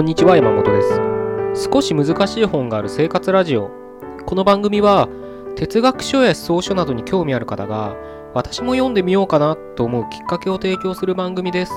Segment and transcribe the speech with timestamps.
[0.00, 0.80] こんにちは山本で
[1.54, 1.70] す。
[1.70, 3.70] 少し難しい本がある生活ラジオ。
[4.24, 5.10] この番組は
[5.56, 7.94] 哲学書や思想書などに興味ある方が
[8.32, 11.72] 私も読んでみようかなと思うきっかけを提供する番組です。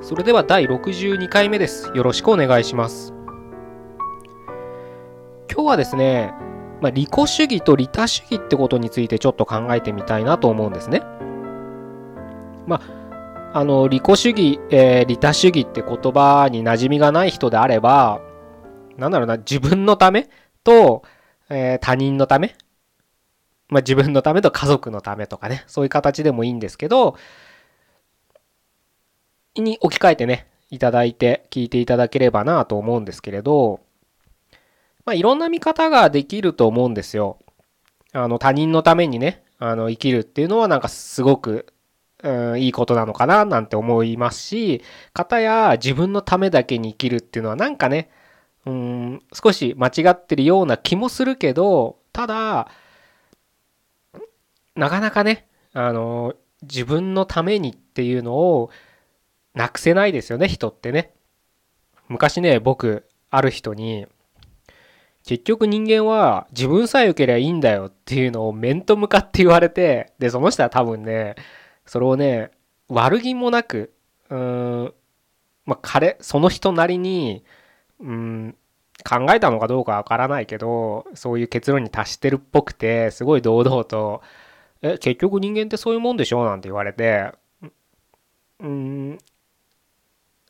[0.00, 1.90] それでは第62回目です。
[1.92, 3.12] よろしくお願いします。
[5.52, 6.32] 今日はですね、
[6.80, 11.02] まあ、利己主義と利他主義ってことについてちょっと考えてみたいなと思うんですね。
[12.68, 13.01] まあ
[13.54, 18.22] あの、利己主義、えー、利他主義って言葉に馴染みがない人であれば、
[18.96, 20.30] なんだろうな、自分のため
[20.64, 21.02] と、
[21.50, 22.56] えー、他人のため、
[23.68, 27.16] まあ、自分のためと家族のためとかね、そういう形でもいいんですけど、
[29.54, 33.80] に置き換えてね、いただいて聞いていただければなと思うんですけれど、
[35.04, 37.38] まあ、いろんな見方ができると思うんですよ。
[38.14, 41.66] あの、他人のためにね、あの、生きるっていうのはなんかすごく
[42.22, 48.10] うん、いいことなのかななんて思いますし、方や自分のためだけに生きるっていうのはなんかね、
[48.64, 52.68] うん、少し間違ってるような気もするけど、ただ、
[54.76, 58.70] なかなかね、あの、自分のためにっていうのを
[59.54, 61.12] なくせないですよね、人ってね。
[62.08, 64.06] 昔ね、僕、ある人に、
[65.24, 71.36] 結局人間は自分さえ良ければいいんだよっていうのを面と向かって言われて、で、その人は多分ね、
[71.92, 72.52] それをね、
[72.88, 73.92] 悪気もなく、
[74.30, 74.94] うーん、
[75.66, 77.44] まあ、彼、その人なりに、
[78.00, 78.56] うん、
[79.04, 84.22] 考えたのかどうかわからないけど、そういう結論に達してるっぽくて、すごい堂々と、
[84.80, 86.46] え、結局人間ってそういうもんでしょ？
[86.46, 87.30] なんて言われて、
[88.60, 89.18] うん、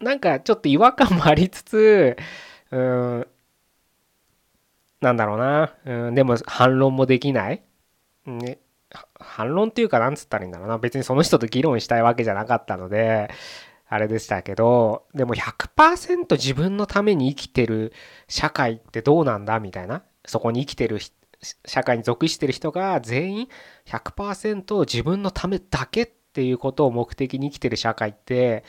[0.01, 2.17] なんかちょっと違和感もありつつ、
[2.71, 3.27] うん、
[5.01, 7.65] なんだろうな、うん、でも反論もできない、
[8.27, 8.59] ね、
[9.19, 10.79] 反論っていうかなんつったらいいんだろうな。
[10.79, 13.31] 別にその人と議論したいわけじゃなかったので
[13.89, 17.93] あれでしたけどでも100%自分のために生きてる
[18.27, 20.99] 社会ってどうなんだみたいなそこに生きてる
[21.67, 23.49] 社会に属してる人が全員
[23.87, 28.65] 100%自分のためだけっていうことを目的に生きてる社会って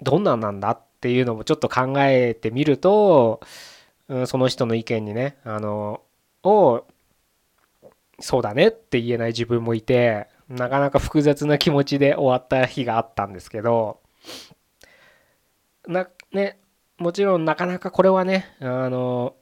[0.00, 3.40] どんなんなんだっていうのもちょっと考えてみると、
[4.08, 6.02] うん、その人の意見にねあの
[6.44, 6.84] を
[8.20, 14.00] そうだねって言えない自分もいてなかなか複雑な気持ちで終わった日があったんですけど
[15.86, 16.58] なね
[16.98, 19.34] もちろんなかなかこれはねあの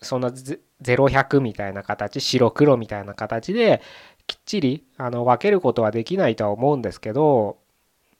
[0.00, 3.82] そんな0100みたいな形白黒みたいな形で
[4.26, 7.58] きっちりあの分けることはできないとは思うんですけど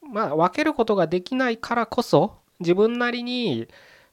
[0.07, 3.67] まあ分けることができないからこそ自分なりに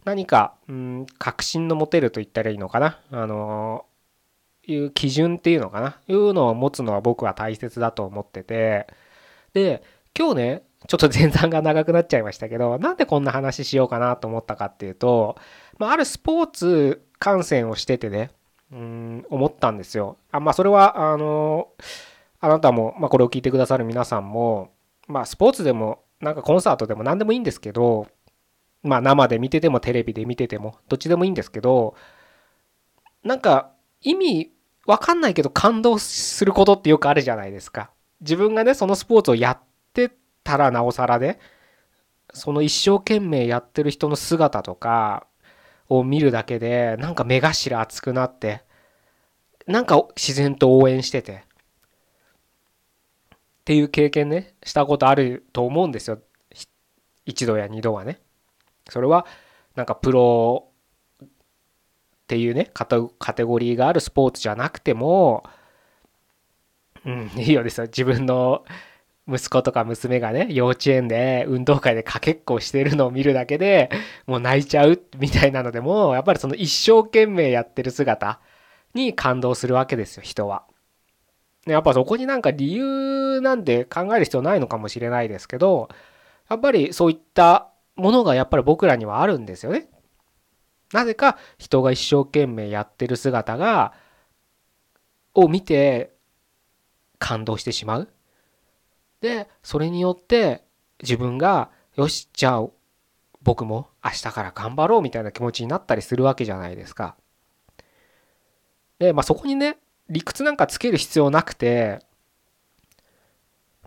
[0.05, 2.99] 何か、うん、確信の持てると言ったらいいのかな。
[3.13, 3.85] あの
[4.67, 8.87] いう基準っていうのかないうのを持つのは僕は大切だと思ってて
[9.55, 9.83] で
[10.17, 15.37] 今日ねちょっと前段が長くなっちゃいましたけどなんでこんな話しようかなと思ったかっていうと、
[15.79, 18.31] まあ、あるスポーツ観戦をしててね
[18.73, 20.17] うん思ったんですよ。
[20.31, 21.69] あまあそれはあの
[22.41, 24.73] あなたも、まあ、これを聞いてくださる皆さんも
[25.07, 28.09] まあスポーツでもなんかコンサートでも何でもいいんですけど
[28.83, 31.95] まあ生で見ててもテレビで見ててもどっちでもいいんですけど
[33.23, 33.72] なんか
[34.03, 34.53] 意味
[34.87, 37.91] わかんないけど感動することってよくあるじゃないですか。
[38.21, 39.59] 自分がね、そのスポーツをやっ
[39.93, 40.13] て
[40.45, 41.39] たらなおさらで、
[42.33, 45.27] その一生懸命やってる人の姿とか
[45.89, 48.63] を見るだけで、なんか目頭熱くなって、
[49.67, 51.45] なんか自然と応援してて、
[53.35, 56.19] っていう経験ね、したことあると思うんですよ。
[57.25, 58.21] 一度や二度はね。
[58.89, 59.27] それは、
[59.77, 60.72] なんかプロ
[62.23, 65.45] っていうねカテゴリーがあるスポーツじゃなくても
[67.05, 68.65] うんいいよですよ自分の
[69.29, 73.91] 息子とか娘がね幼稚園で運動会でかけっこしてるのを見るだけで
[74.27, 78.41] もう泣いちゃうみたいなのでもやっぱりその一生懸命やってる姿
[78.95, 80.65] に感動するわけですよ人は。
[81.67, 85.89] やっぱそこになんか理由なんて考える必要ないのかもしれないですけど
[86.51, 89.89] やっぱりそういったものがやっぱり僕らにはあるんですよね。
[90.93, 93.95] なぜか人が一生懸命やってる姿が
[95.35, 96.13] を見て
[97.19, 98.09] 感動してしまう。
[99.21, 100.65] でそれによって
[101.03, 102.67] 自分がよしじゃあ
[103.43, 107.17] 僕も明日から頑張ろうみたいな気持ちになったりするわけじゃないですか。
[108.99, 109.79] でまあそこにね
[110.09, 112.01] 理屈なんかつける必要なくて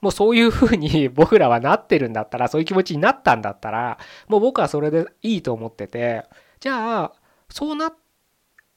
[0.02, 3.98] もうそういうふうに 僕らはなってるんだったらそういう気持ちになったんだったら
[4.28, 6.26] もう僕はそれでいいと思ってて
[6.66, 7.14] じゃあ
[7.48, 7.94] そうなっ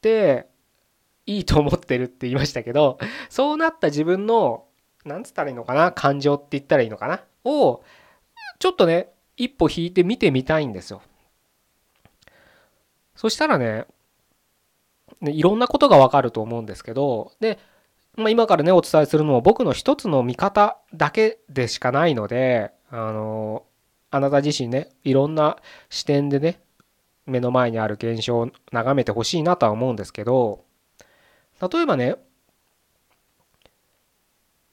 [0.03, 0.47] て
[1.25, 2.99] いいと思ってるって言いましたけど
[3.31, 4.67] そうなった自分の
[5.07, 7.83] 何つったらいいのかな感情って言ったらいいのかなを
[8.59, 9.09] ちょっとね
[9.39, 11.01] 一歩引いて見てみたいんですよ。
[13.17, 13.87] そしたらね
[15.23, 17.59] いろんなことがわかると思うんですけどで、
[18.17, 23.65] まあ、今からねお伝えするのも僕の一つの見方だけでしかないのであの
[24.11, 25.57] あなた自身ねいろんな
[25.89, 26.61] 視点でね
[27.29, 30.65] 目の前にある現象を眺めてほしいなとは思うんですけど
[31.61, 32.17] 例えばね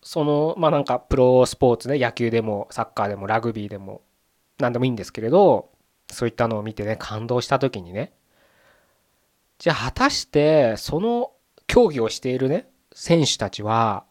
[0.01, 4.01] そのまあなんかプロスポーツね野球でもサッカーでもラグビーでも
[4.59, 5.69] 何でもいいんですけれど
[6.11, 8.13] そういったのを見てね感動した時にね
[9.57, 11.31] じゃあ果たしてその
[11.67, 14.05] 競技をしているね選手たちは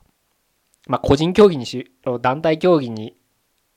[0.86, 3.16] まあ個人競技にしろ団体競技に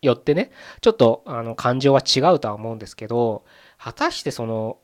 [0.02, 3.46] よってねちょっとあの感情は違うとは思うんですけど
[3.78, 4.78] 果たしてその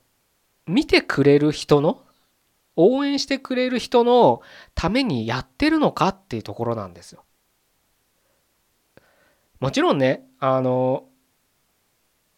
[0.68, 2.01] 見てくれる人の
[2.75, 4.42] 応援してくれる人の
[4.75, 7.24] ためにやってるのかっていうところなんですよ。
[9.60, 11.06] もちろんねあの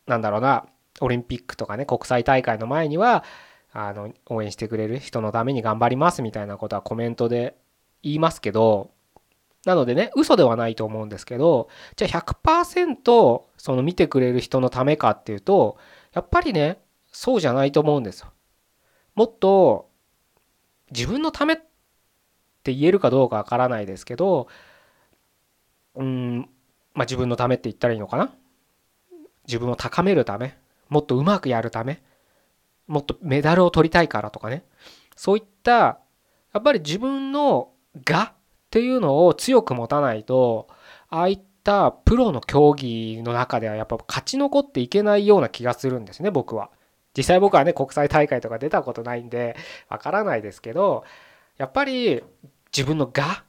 [0.06, 0.68] なんだろうな
[1.02, 3.24] オリンピックとかね国際大会の前には
[3.74, 7.58] あの応援してくれる人のために頑張りますみたいなことはコメントで
[8.04, 8.92] 言いますけど
[9.66, 15.78] なのでね嘘ではないと思うんですけどじゃあ100%その見てくれる人のためかっていうと
[16.16, 16.80] やっぱりね
[17.12, 18.32] そうじゃないと思うんですよ。
[19.14, 19.90] もっと
[20.92, 21.58] 自分のためっ
[22.64, 24.48] て言えるかどうかわからないですけど
[25.96, 26.50] うん
[26.94, 28.34] まあ自分のためって言ったらいいのかな
[29.48, 30.58] 自分を高めるため
[30.90, 32.02] もっとうまくやるため
[32.88, 34.64] もっとメダルを取りたいからとかね
[35.16, 36.00] そういった
[36.54, 37.72] やっぱり自分の
[38.04, 38.34] がっ
[38.70, 40.68] ていうのを強く持たないと
[41.10, 46.70] ああいったプロの競技の中ではやっぱ勝ち残っていけないような気がするんですね僕は。
[47.18, 49.56] 実際僕はね国際大会とか出たことないんで
[49.90, 51.06] わからないですけど
[51.58, 52.22] やっぱり
[52.76, 53.46] 自分のが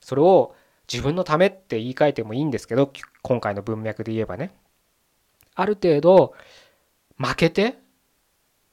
[0.00, 0.54] それを
[0.92, 2.92] 自分のためって言い換えてもいいんですけど
[3.22, 4.54] 今回の文脈で言えばね
[5.54, 6.34] ある程度
[7.16, 7.78] 負けて、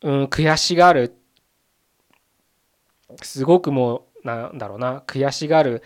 [0.01, 1.15] うん、悔しがる
[3.22, 5.81] すごくもうなんだろうな悔しがる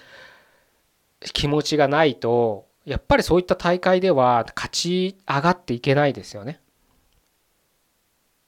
[1.33, 6.59] 気持ちがないとやっぱりそういった大会では勝ち上がっていけないですよね。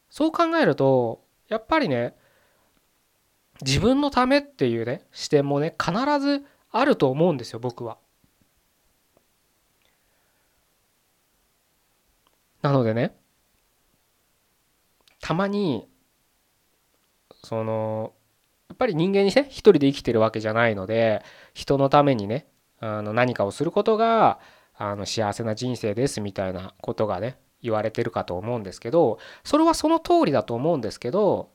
[0.09, 2.15] そう考えるとやっぱりね
[3.61, 7.97] 自分のためっていうね視点もね必ずあると思うんですよ僕は。
[12.61, 13.15] なのでね
[15.21, 15.88] たまに
[17.43, 18.13] その
[18.69, 21.23] やっぱり人間にね一人で生きてるわけじゃないので
[21.53, 22.47] 人のためにね
[22.85, 24.39] あの何かをすることが
[24.77, 31.49] あの幸せな人生ですみたいなことがね言われてるかと思うんですけどそれはその通りだと思うんですけど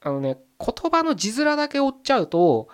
[0.00, 2.68] あのね言葉の字面だけ追っちゃうと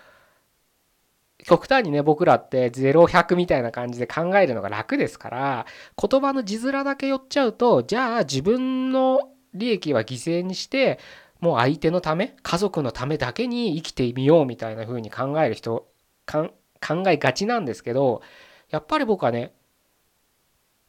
[1.39, 5.67] 極端にね僕らって0100みたいな感じで考えるのが楽ですから
[6.01, 10.99] 言葉の字面だけ寄っちゃうとじゃあ自分の利益は犠牲にして
[11.41, 15.87] もう相手のため家族のためだけに生きてみようみたいな風に考える人
[16.27, 18.23] 考考えがちなんですけど
[18.71, 19.53] やっぱり僕はね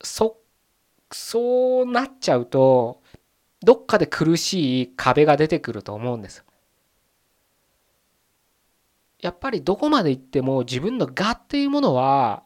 [0.02, 0.38] そ
[1.12, 3.02] そうなっちゃうと
[3.62, 6.44] どっかで苦しい壁が出てくると思うんです。
[9.20, 12.44] やっぱりどこまで行っても自分の我っていうものは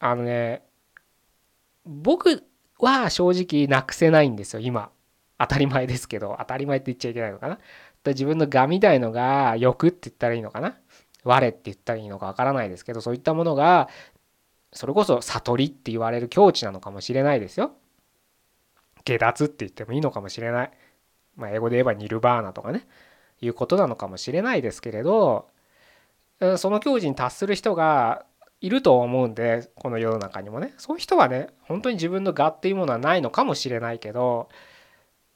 [0.00, 0.62] あのね
[1.86, 2.44] 僕
[2.78, 4.90] は正直なくせないんですよ今。
[5.38, 7.58] 当たり前ですけど当たり前って言っちゃいけないのかな。
[8.04, 10.76] 自分の我みたいのが欲って言ったらいいのかな。
[11.24, 13.88] 我って言ったらいいのかわからないですけどそういったものが
[14.72, 17.72] それこそ悟りって言われる境地なのかもしれないですよ。
[19.04, 20.70] 下脱って言ってもいいのかもしれない。
[21.36, 22.86] まあ英語で言えばニルバーナとかね。
[23.42, 25.48] いうことなのかもしれないですけれど
[26.58, 28.24] その境地に達する人が
[28.60, 30.74] いると思うんでこの世の中にもね。
[30.78, 34.48] そういう人はね本当に自分の我っていうものはないのかもしれないけど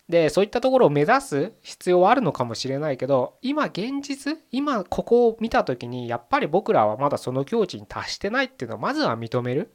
[0.08, 9.72] でそういったところを目指す必要はあるのかもしれないけど今現実今ここを見た時にやっぱり僕らはまだその境地に達してないっていうのをまずは認める。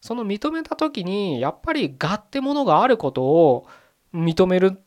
[0.00, 3.66] その認めた時にやっぱり我ってものがあることを
[4.14, 4.78] 認める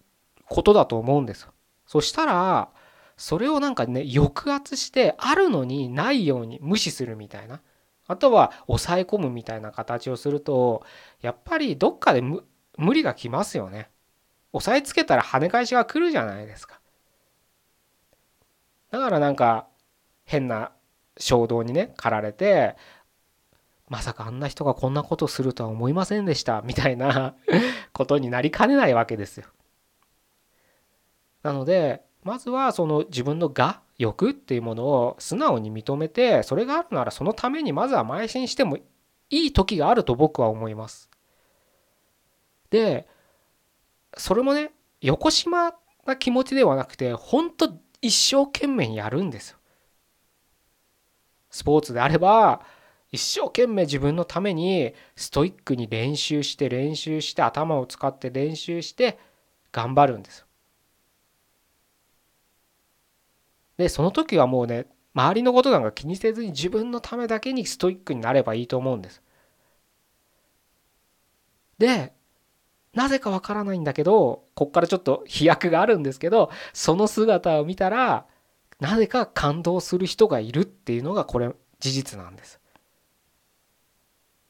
[0.45, 1.49] ことだと思うんです
[1.85, 2.69] そしたら
[3.17, 7.61] それをなんかね抑圧してあるのにないように無視するみたいな。
[8.07, 10.83] あとは抑え込むみたいな形をすると
[11.21, 12.43] やっぱりどっかで無
[12.93, 13.89] 理がきますよね。
[14.53, 16.79] 押さえつけたら跳ね返しが来るじゃないですか。
[18.91, 19.67] だからなんか
[20.25, 20.71] 変な
[21.17, 22.75] 衝動にね駆られて
[23.87, 27.35] まさかあんな人がこんなことするとは思いませんでしたみたいな
[27.93, 29.47] ことになりかねないわけですよ。
[31.43, 38.77] なのでまずはその自分の我欲っていうものを素直に認めてそれがあるならそのためにまずは邁進しても
[39.29, 41.09] いい時があると僕は思います。
[42.69, 43.07] で
[44.17, 45.73] それもね横島
[46.05, 49.57] な気持ちではなくて本当一生懸命やるんですよ。
[51.49, 52.61] スポーツであれば
[53.11, 59.19] 一生懸命自分のためにストイックに練習して練習して頭を使って練習して
[59.71, 60.45] 頑張るんです。
[63.77, 69.21] でその時はもうね周りのことなんか気にせずに自分のためだけにストイックになればいいと思うんです。
[71.77, 72.13] で
[72.93, 78.25] なぜかわからないんだけどこっからちょっと飛躍があるんですけどその姿を見たら
[78.79, 82.59] なぜか感動する人がいるっていうのがこれ事実なんです。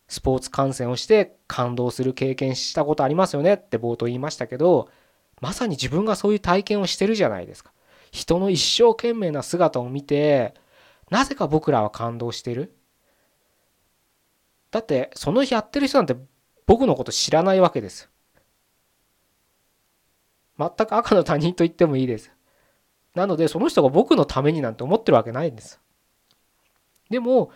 [0.08, 4.90] スポーツ観戦をして感動する経験したことありますよねって冒頭言いましたけど
[5.40, 7.72] まさに自分がそういう体験をしてるじゃないですか。
[8.12, 10.54] 人の一生懸命な姿を見て
[11.10, 12.76] なぜか僕らは感動してる
[14.70, 16.16] だってその日やってる人なんて
[16.68, 18.11] 僕のこと知らないわけです
[20.62, 22.32] 全く赤の他人と言ってもいいです。
[23.15, 25.80] なのでその人が僕のためになんて思ってるわけないんです。
[27.10, 27.51] でも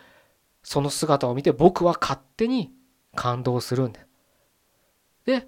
[0.63, 2.71] その姿を見て僕は勝手に
[3.13, 4.05] 感動するんで
[5.25, 5.47] で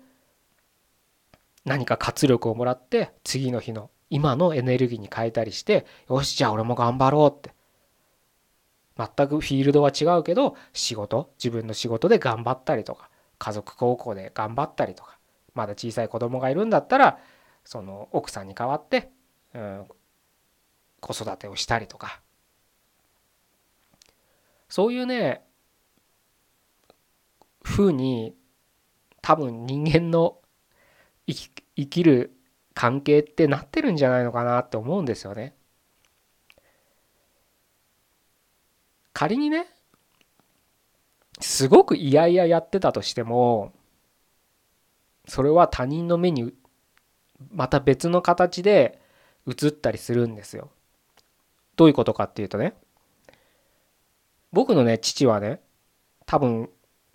[1.65, 7.57] 何か活力をもらって次の日の今のエネルギーに変えたりしてよしじゃあ俺も頑張ろうって。
[8.97, 15.19] 全くフィールドは違うけど仕事自分の仕事で頑張ったりとか家族高校で頑張ったりとか
[15.53, 17.19] まだ小さい子供がいるんだったら
[17.67, 19.09] その奥さんに代わって、
[19.53, 19.86] うん、
[21.01, 22.21] 子育てをしたりとか
[24.69, 25.43] そういうね
[27.62, 28.38] ふうに
[29.21, 30.38] 多分人間の
[31.27, 32.31] 生き生きる
[32.74, 35.53] 関係ってなってるんじゃないのかなって思うんですよね。
[39.12, 39.67] 仮にね
[41.41, 43.74] すごく嫌々やってたとしても
[45.27, 46.53] それは他人の目に
[47.51, 49.00] また別の形で
[49.48, 50.70] 映ったりするんですよ。
[51.75, 52.74] どういうことかっていうとね
[54.51, 55.62] 僕のね父はね
[56.25, 56.70] 多分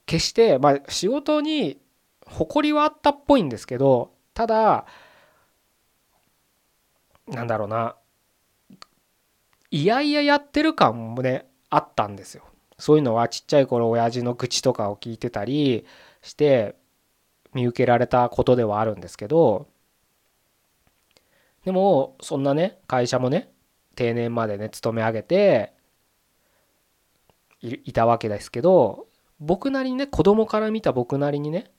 [0.06, 1.80] 決してまあ仕事に
[2.26, 4.86] 誇りはあったっぽいんですけどただ
[7.26, 7.96] なんだろうな
[9.70, 12.44] いやいややってる感もねあったんですよ。
[12.78, 15.86] そういうのはちっちゃい頃親父の愚痴とかを聞いてたり
[16.20, 16.74] して
[17.54, 19.68] 見受けられたことではあるんですけど
[21.64, 23.50] でもそんなね会社もね
[23.94, 25.72] 定年までね勤め上げて
[27.60, 29.06] いたわけですけど
[29.38, 31.70] 僕なりにね子供から見た僕なりにね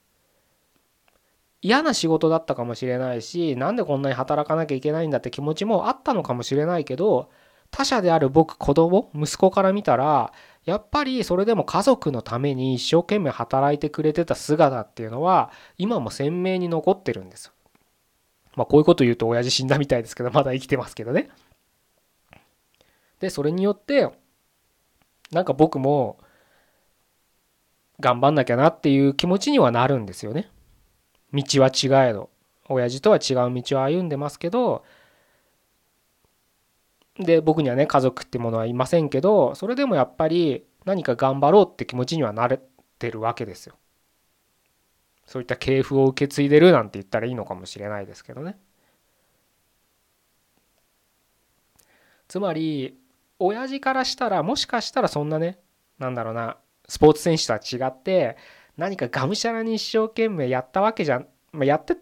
[1.61, 7.29] 嫌な仕事だったかもしれないしなんでこんなに働かなきゃいけないんだって気持ちもあったのかもしれないけど
[7.71, 10.33] 他者である僕子供息子から見たら
[10.65, 17.52] やっぱりそれでも家族のために一生懸命働いてくれてた姿っていうのは今も鮮明に残ってるんです
[18.55, 21.29] まあこういうこと言うと親父死んだみたいですけど まだ生きてますけどね。
[23.19, 24.09] でそれによって
[25.31, 26.19] なんか僕も
[27.99, 30.51] 頑張んなきゃなっていう気持ちにはなるんですよね。
[31.33, 32.29] 道は違えど
[32.69, 34.83] 親父とは違う道を歩んでますけど
[37.17, 42.59] で僕にはね家族ってものはいませんけどそれでもやっぱり何か頑張ろうって気持ちにはなれ
[42.99, 43.75] てるわけですよ。
[45.25, 48.57] そういった系譜を受け継いでるなんて言ったらいいのかもしれないですけどね。
[52.27, 52.97] つまり
[53.39, 55.59] 親父からしたらもしかしたらそんなね
[55.99, 58.37] なんだろうなスポーツ選手とは違って
[58.77, 61.95] 何かがむしゃらに一生懸命やったわけじゃん、まあ、やって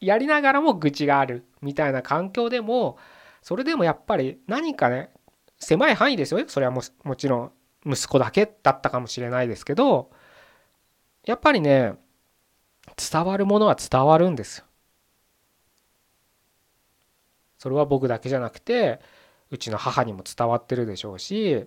[0.00, 2.98] やりながらも愚痴があるみたいな環境でも
[3.42, 5.10] それでもやっぱり何かね
[5.58, 7.52] 狭い範囲ですよそれはももちろん
[7.86, 10.10] 息子だけだったかもしれないですけど
[11.24, 11.94] やっぱりね
[12.96, 14.64] 伝わるものは伝わるんですよ。
[17.58, 19.00] それは僕だけじゃなくて
[19.50, 21.66] うちの母にも伝わってるでしょうし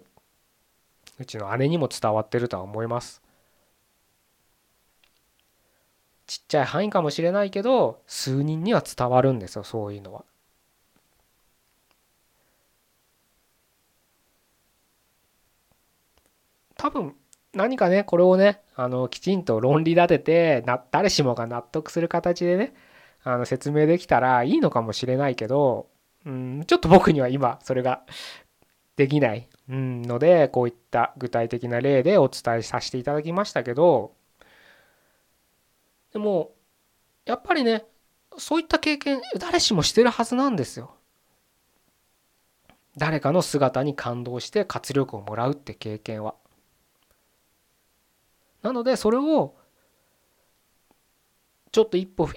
[1.20, 3.22] うちの姉にも伝わってるとは思います。
[6.28, 10.24] ちっちゃい範囲かもしれないけど数人には伝わるんですよそういうのは。
[16.78, 17.16] 多分
[17.54, 22.74] 何かねこれをねあのきちんと論理立ててな誰しもが納得する形でね
[23.24, 25.88] あの説明できたらいいのかもしれないけど、
[26.26, 28.04] うん、ちょっと僕には今それが
[28.96, 34.14] できない、うん、のでこういった具体的な例でお伝えさせていただきましたけど
[36.14, 36.52] でも
[37.26, 37.86] やっぱりね
[38.38, 40.94] そういった経験誰しもしてるはずなんですよ。
[42.98, 46.36] 誰かの姿に感動して活力をもらうって経験は。
[48.62, 49.56] なのでそれを
[51.72, 52.30] ちょっと一歩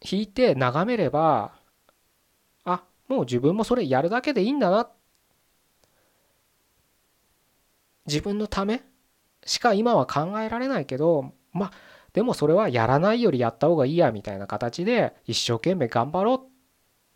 [0.00, 1.52] 引いて眺めれば
[2.64, 4.88] あもう自分もそれやるだけでいいんだな。
[8.06, 8.82] 自分のため
[9.46, 11.72] しか今は考えられないけどまあ
[12.12, 16.40] でもそれはやらないよりやった方がいいやみたいな形で一生懸命頑張ろう。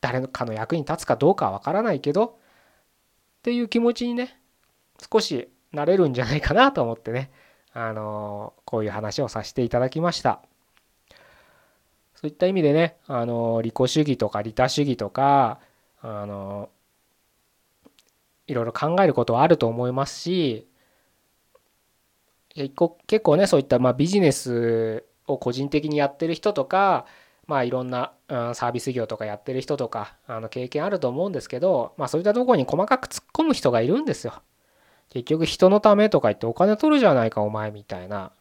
[0.01, 2.39] 誰かの役に立つかどうかは分からないけど。
[3.39, 4.41] っていう気持ちにね
[5.13, 7.31] 少しなれるんじゃないかなと思ってね。
[7.73, 10.41] あのこういう話をさせていただきました。
[12.15, 15.61] そういった意味でね、あの利己主義とか利他主義とか、
[16.01, 16.69] あの
[18.47, 20.67] いろいろ考えることはあると思いますし
[22.55, 27.07] 結構ねそういったまあビジネスを個人的にやってる人とか
[27.47, 34.43] まあいろんな、サービス業とかやってる人とかあの経験あると思うんですけどまあそういったところに細かく突っ込む人がいるんですよ。
[35.11, 38.33] 結局人のためとか言ってお金取るじゃないかお前みたいな。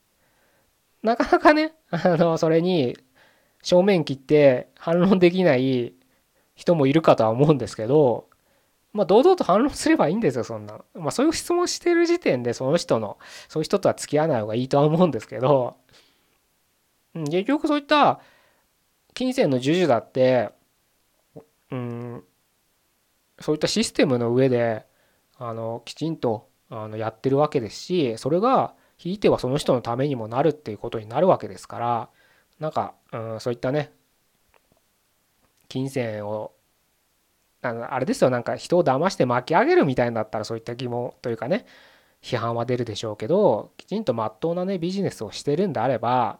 [1.03, 2.97] なかなかね あのそれに
[3.61, 5.93] 正面切って反論できない
[6.55, 8.27] 人もいるかとは思うんですけど
[8.93, 10.79] まあ堂々と反論すればいいんですよそんな。
[10.95, 15.77] まあそういう質問してる時点でその人のそういう人とは付き合わない方がいいとは思うんですけど
[17.13, 18.19] 結局そういった
[19.13, 20.51] 金銭の授受だって
[21.71, 22.23] うん
[23.39, 24.85] そういったシステムの上で
[25.37, 32.09] あのきちんとあのやってるわけですしそれがひいてはその人のためにもなるっていうことになるわけですから
[32.59, 33.91] なんか、うん、そういったね
[35.69, 36.51] 金銭を
[37.61, 41.65] あのあれですよなんか人を騙して巻き上げるみたいになったらそういった疑問というかね
[42.21, 46.39] 批判は出るでしょうけどきちんとまっとうなねビジネスをしてるんであれば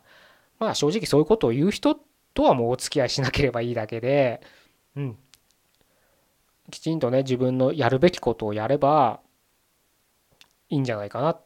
[0.60, 1.96] まあ正直そういうことを言う人
[2.34, 4.41] とはもうお付き合いしなければいいだけで
[4.96, 5.17] うん。
[6.69, 9.22] きちんとね自分のやるべきことをやれば
[10.70, 11.40] いいんじゃないかな。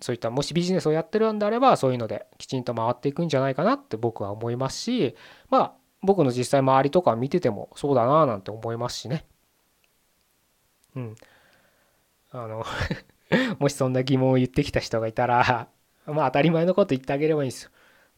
[0.00, 5.14] そういったもしビジネスをやってるんであればそういうのできちんと回っていくんじゃないかなって僕は思いますし
[5.50, 9.26] まあ僕の実際周りとか見ててもそうだななんて思いますしね。
[10.96, 11.16] うん。
[12.32, 12.64] あの
[13.60, 15.68] もしそんな疑問を言ってきた人がいたら
[16.06, 17.70] まあ当たり前のこと言ってあげればいいんですよ。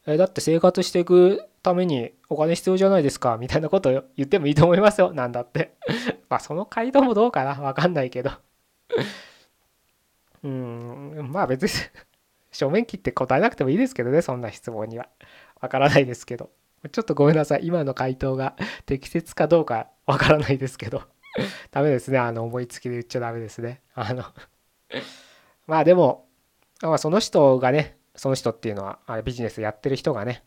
[0.05, 5.13] えだって生活していくためにお金必要じゃないですかみたいなこと言ってもいいと思いますよ。
[5.13, 5.75] なんだって。
[6.29, 7.61] まあその回答もどうかな。
[7.61, 8.31] わかんないけど。
[10.43, 11.29] うん。
[11.31, 11.69] まあ別に
[12.51, 15.09] 正面切って答えなくてもいいですけどねそんな質問には。
[15.61, 16.51] わからないですけど。
[16.91, 17.65] ちょっとごめんなさい。
[17.65, 21.03] 今の回答が適切かどうかわからないですけど。
[21.71, 22.19] ダメですね。
[22.19, 23.81] あの思いつきで言っちゃダメですね。
[23.93, 24.23] あの。
[25.67, 26.27] まあでも、
[26.81, 30.43] まあ、その人がねその人っていうのはあれビジネスやってる人がね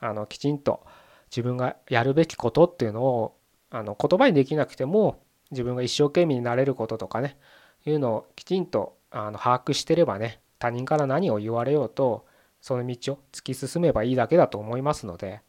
[0.00, 0.84] あのきちんと
[1.30, 3.36] 自分がやるべきことっていうのを
[3.70, 7.38] あの言葉にできなくても自分が一生懸命になれることとかね
[7.86, 12.26] いうのをきちんとあの把握してればね他人から何を言われようと
[12.60, 15.40] その道を突き進めばいいだけだと思いますので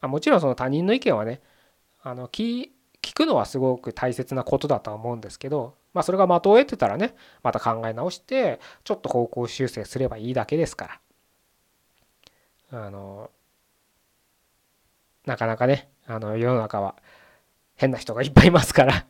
[0.00, 1.40] あもちろんその他人の意見はね
[2.02, 2.70] あの聞
[3.14, 11.00] くのはすごく大切なことだとは思うんですけどまあそれが的を得てたらねまた考え直してちょっと方向修正すればいいだけですから。
[12.70, 13.30] あの
[15.26, 16.96] なかなかねあの世の中は
[17.76, 19.06] 変な人がいっぱいいますから。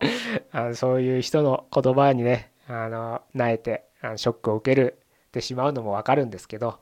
[0.52, 5.02] あのそういう人の言葉にねあのなえてあのショックを受ける
[5.32, 6.78] てしまうのも分かるんですけど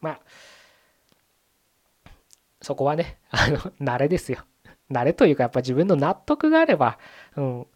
[0.00, 0.20] まあ
[2.62, 4.38] そこはねあの慣れですよ。
[4.90, 6.98] 慣れというかやっぱ自分の納得があれば、
[7.36, 7.66] うん、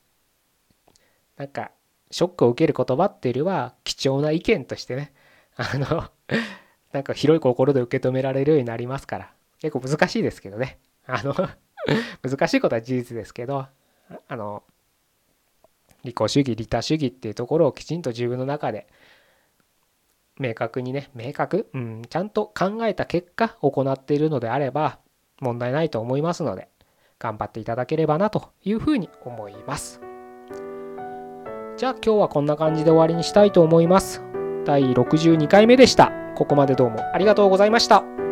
[1.36, 1.72] なんか
[2.10, 5.12] ショックを受ける言葉っていうよりは貴重な意見としてね
[5.56, 6.04] あの
[6.92, 10.78] なんか広い心で受け止められるようになりますから結構難しいですけどね。
[11.06, 11.34] あの
[12.22, 13.66] 難しいことは事実ですけど
[14.28, 14.62] あの
[16.04, 18.86] 利己主義利他主義っていうところをきちんと自分の中で
[20.38, 24.98] 明確にね明確、うん、ちゃんと考えた結果行っているのであれば
[25.40, 26.68] 問題ないと思いますので
[27.18, 30.00] 頑張っていただければなというふうに思います。
[31.76, 34.22] じゃあ今日はこんな感じで終わりにしたいと思います。
[34.64, 36.12] 第62回目でした。
[36.36, 38.29] ここまでどうもありがとうございました。